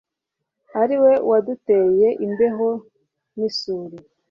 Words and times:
ari 0.81 0.95
we 1.03 1.13
waduteye 1.29 2.07
imbeho 2.25 2.67
n'isuri 3.37 3.97